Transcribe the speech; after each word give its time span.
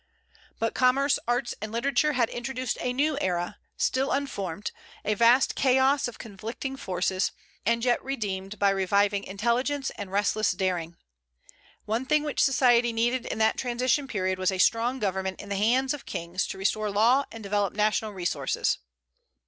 But 0.57 0.73
commerce, 0.73 1.19
arts, 1.27 1.53
and 1.61 1.71
literature 1.71 2.13
had 2.13 2.27
introduced 2.31 2.75
a 2.81 2.91
new 2.91 3.19
era, 3.21 3.59
still 3.77 4.11
unformed, 4.11 4.71
a 5.05 5.13
vast 5.13 5.53
chaos 5.53 6.07
of 6.07 6.17
conflicting 6.17 6.75
forces, 6.75 7.31
and 7.67 7.85
yet 7.85 8.03
redeemed 8.03 8.57
by 8.57 8.71
reviving 8.71 9.23
intelligence 9.23 9.91
and 9.99 10.11
restless 10.11 10.53
daring. 10.53 10.93
The 10.93 10.97
one 11.85 12.05
thing 12.07 12.23
which 12.23 12.41
society 12.41 12.91
needed 12.91 13.27
in 13.27 13.37
that 13.37 13.59
transition 13.59 14.07
period 14.07 14.39
was 14.39 14.51
a 14.51 14.57
strong 14.57 14.97
government 14.97 15.39
in 15.39 15.49
the 15.49 15.55
hands 15.57 15.93
of 15.93 16.07
kings, 16.07 16.47
to 16.47 16.57
restore 16.57 16.89
law 16.89 17.25
and 17.31 17.43
develop 17.43 17.75
national 17.75 18.09
resources. 18.11 18.79